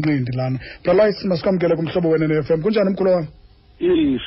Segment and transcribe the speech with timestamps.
[0.00, 3.26] nqindi lana bralice masikwamkele kumhlobo wena ne-fm kunjani umkhulo wam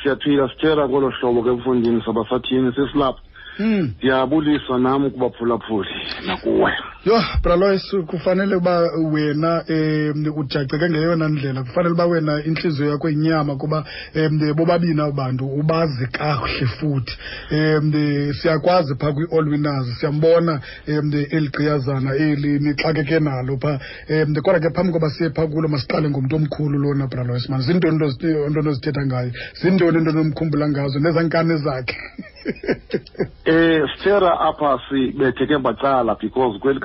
[0.00, 3.22] siyathila sithera kolo hlobo ke emfundini sabasathini sisilapha
[3.60, 3.84] hmm.
[3.98, 5.90] ndiyabulisa nam ukubaphulaphuli
[6.26, 6.72] nakuwe
[7.08, 8.78] yho bralois kufanele uba
[9.12, 13.84] wena um ujaceke ngeyona ndlela kufanele uba wena intliziyo yakho inyama kuba
[14.14, 17.16] um bobabini abantu ubazi kahle futhi
[17.50, 17.92] um
[18.32, 23.78] siyakwazi phaa kwi-all winners siyambona um eli gqiyazana eli nixakeke nalo phaa
[24.24, 28.04] um kodwa ke phambi koba siye phaa kulo masiqale ngomntu omkhulu lona bralois man ziintoni
[28.48, 29.30] into nozithetha ngayo
[29.62, 31.96] ziintoni into nomkhumbula ngazo nezankane zakhe
[32.48, 32.48] um
[33.44, 36.80] eh, stera apha sibetheke bacala because kweli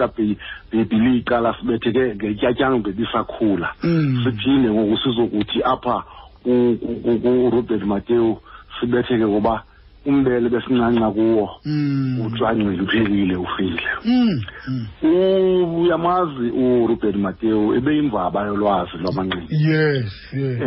[0.89, 4.23] sibethe ke ngetyatyambe bebisakhula mm.
[4.23, 5.97] siphinde ngoku sizokuthi apha
[6.45, 8.37] urobert matewu
[8.79, 9.63] sibetheke ngoba
[10.05, 12.25] umbele besincanca kuwo mm.
[12.25, 20.11] utswangcile uphelile ufile mm, uyamazi urobert matewu ebeyimbaba yolwazi lwamanqinda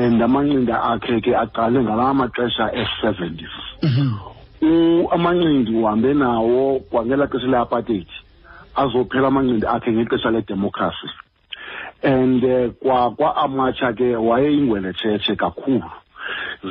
[0.01, 5.07] and amanqinda akhe ke aqale ngalaa maxesha e-seventies mm-hmm.
[5.13, 8.07] amanqindi uhambe nawo kwangela xesha le-apartheid
[8.77, 11.09] azophela amancindi akhe ngexesha ledemokhrasi
[12.03, 15.83] and uh, kwa kwa-amatsha ke wayeyingweletshethe kakhulu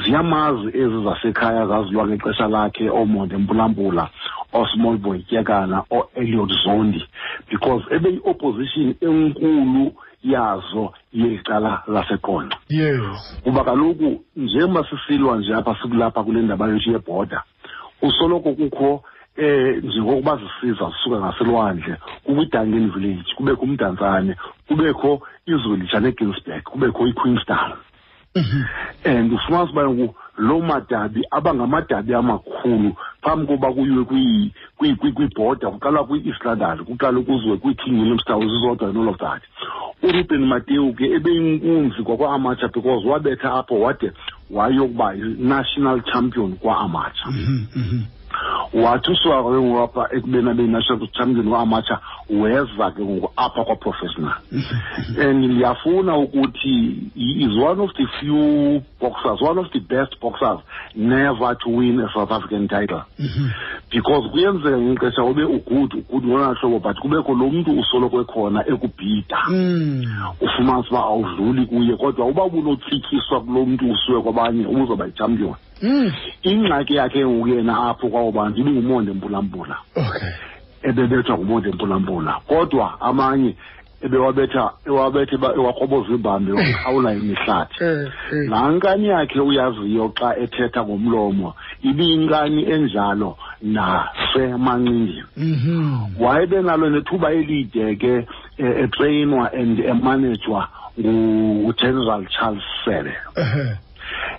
[0.04, 4.10] ziyamazi ezi zasekhaya zazilwa ngexesha lakhe oomonde mpulampula
[4.54, 7.02] oosmall boy tyekana oeliot zondi
[7.50, 9.92] because ebeyi-opposition enkulu
[10.24, 13.02] yazo yelicala laseqonqa yes.
[13.44, 17.42] kuba kaloku njengba sisilwa nje apha sikulapha kule ndaba yethu yebhoda
[18.02, 19.04] usoloko kukho
[19.38, 24.36] eh njengokuba zisiza zisuka ngaselwandle kumidangeni village kubekho umdantsane
[24.68, 25.12] kubekho
[25.52, 27.72] izolitsha neginsberg kubekho iqueenstown
[28.36, 28.60] mhm.
[29.04, 34.04] and ufumanisa uba ngoku loo madabi abangamadabi amakhulu phambi koba kuyiwe
[35.04, 39.44] kwibhoda kuqalwa kwi-east london kuqalwe kuziwe kwi-king williams towers izodwa and all of that
[40.02, 44.12] uruben matewu ke ebeyinkunzi kwakwa-amatsha because wabetha apho wade
[44.50, 48.15] wayokuba national champion kwa-amatsha mm -hmm, mm -hmm.
[48.76, 51.96] wathi uswakwe ke ngoku apha ekubeni abenashamzini wamatsha
[52.30, 54.36] weva ke ngoku apha kwaprofessional
[55.18, 56.76] and ndiyafuna ukuthi
[57.16, 60.60] he is one of the few boxers one of the best boxers
[60.94, 63.48] never to win a south african title mhm.
[63.92, 69.38] because kuyenzeka ngexesha ube ugood ugood ngolona hlobo but kubekho lo mntu usoloko ekhona ekubhida
[69.50, 70.06] mm.
[70.42, 76.08] ufumanisa uba awudluli kuye kodwa uba bunotsityiswa kulo mntu usuke kwabanye ubuzoba yichampion Hmm.
[76.50, 80.32] ingxaki yakhe ukuyena apho kwawubanzi ibingumonde mpulambula okay
[80.88, 83.52] ebebethwa ngumonde mpulambula kodwa amanye
[84.06, 86.60] ebewabetha ewabethe ewakroboza ibambe hmm.
[86.60, 91.50] wakhawula imihlathi hmm, laa nkani yakhe uyaziyo xa ethetha ngomlomo
[91.90, 93.30] ibiyinkani enjalo
[93.62, 95.86] nasemancingeni mm-hmm.
[96.24, 98.14] wayebenalo nethuba elide ke
[98.58, 100.60] e, etreyinwa and emanejwa
[101.00, 103.70] ngugeneral charles sele uh-huh.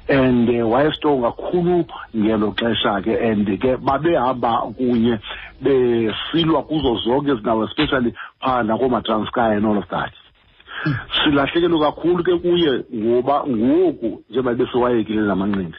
[0.08, 1.84] and eh, wayesitong kakhulu
[2.14, 5.18] ngelo xesha ke and ke babehamba kunye
[5.60, 10.12] besilwa kuzo zonke ezindawo especially phana koomatransky and all of that
[10.84, 10.92] hmm.
[11.18, 15.78] silahlekelwe kakhulu ke kuye ngoba ngoku njengoba besewayekile namanqindi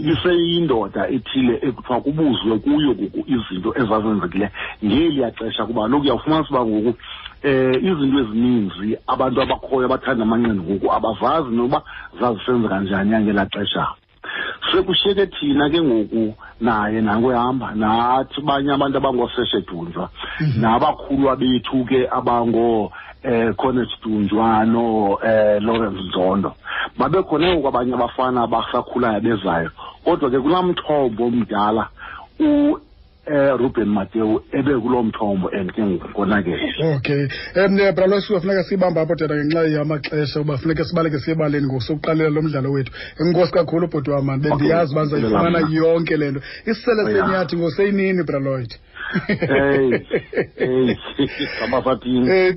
[0.00, 1.14] ibiseyindoda hmm.
[1.14, 4.50] ethile ekuthiwa kubuzwe kuyo kuku izinto ezazenzekileyo
[4.84, 6.92] ngeliya xesha kuba loku uyawufumanisa uba ngoku
[7.42, 11.78] eh izinto ezininzi abantu abakhoyo abathanda amanqindi ngoku abazazi noba
[12.20, 13.84] zazisenze kanjani yangelaa xesha
[14.72, 20.10] sekushiyeke thina ke ngoku naye nangohamba nathi banye abantu abangooseshedunjwa
[20.40, 20.60] mhm.
[20.60, 22.90] nabakhulwa bethu ke abango
[23.22, 26.52] eh Cornet Dunjwa no eh Lawrence Nzondo
[26.98, 29.70] babekhona ngoku abanye abafana abasakhulayo bezayo
[30.04, 31.86] kodwa ke kulaa mthombo omdala
[33.86, 39.34] Mateo ebe kulo mthombo and ke ngonakele okay um eh, bralwesuka funeka siyibamba apho tena
[39.36, 41.68] ngenxa yamaxesha uba funeke sibaleke siye ebaleni
[42.32, 47.56] lo mdlalo wethu enkosi kakhulu bhoti wamani bendiyazi uba ifumana yonke le nto isisele senyathi
[47.56, 48.74] ngoseyinini braloid
[49.26, 50.04] Hey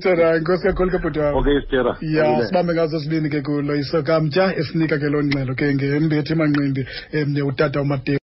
[0.00, 1.44] tata kakhulu ke bhuti wam
[2.02, 6.82] ya sibambe ngazo sibini ke kulo isokamtya esinika ke loo ngxelo ke ngembethi emanqindi
[7.14, 8.16] um utata umate